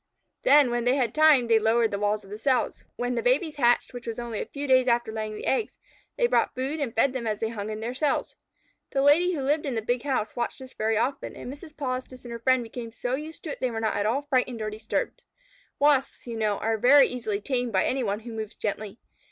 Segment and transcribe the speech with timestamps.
[0.41, 2.83] Then, when they had time, they lowered the walls of the cells.
[2.95, 5.45] When the babies hatched, which was only a few days after the laying of the
[5.45, 5.77] eggs,
[6.17, 8.35] they brought food and fed them as they hung in their cells.
[8.89, 11.77] The Lady who lived in the big house watched this very often, and Mrs.
[11.77, 14.23] Polistes and her friend became so used to it that they were not at all
[14.23, 15.21] frightened or disturbed.
[15.77, 18.97] Wasps, you know, are very easily tamed by any one who moves gently.